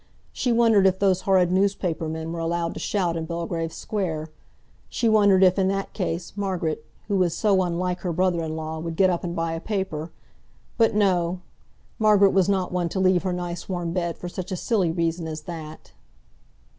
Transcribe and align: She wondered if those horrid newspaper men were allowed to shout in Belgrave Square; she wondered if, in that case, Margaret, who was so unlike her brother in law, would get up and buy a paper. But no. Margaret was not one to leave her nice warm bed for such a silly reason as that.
She 0.33 0.51
wondered 0.51 0.87
if 0.87 0.97
those 0.97 1.21
horrid 1.21 1.51
newspaper 1.51 2.07
men 2.09 2.31
were 2.31 2.39
allowed 2.39 2.73
to 2.73 2.79
shout 2.79 3.15
in 3.15 3.25
Belgrave 3.27 3.71
Square; 3.71 4.31
she 4.89 5.07
wondered 5.07 5.43
if, 5.43 5.59
in 5.59 5.67
that 5.67 5.93
case, 5.93 6.35
Margaret, 6.35 6.83
who 7.07 7.17
was 7.17 7.37
so 7.37 7.61
unlike 7.61 7.99
her 7.99 8.11
brother 8.11 8.41
in 8.43 8.55
law, 8.55 8.79
would 8.79 8.95
get 8.95 9.11
up 9.11 9.23
and 9.23 9.35
buy 9.35 9.53
a 9.53 9.59
paper. 9.61 10.09
But 10.75 10.95
no. 10.95 11.41
Margaret 11.99 12.31
was 12.31 12.49
not 12.49 12.71
one 12.71 12.89
to 12.89 12.99
leave 12.99 13.21
her 13.21 13.31
nice 13.31 13.69
warm 13.69 13.93
bed 13.93 14.17
for 14.17 14.27
such 14.27 14.51
a 14.51 14.57
silly 14.57 14.89
reason 14.91 15.27
as 15.27 15.41
that. 15.41 15.91